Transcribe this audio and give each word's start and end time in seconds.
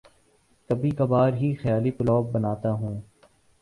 کبھی 0.69 0.91
کبھار 0.91 1.33
ہی 1.33 1.53
خیالی 1.55 1.91
پلاو 1.91 2.23
بناتا 2.23 2.71
ہوں 2.71 3.01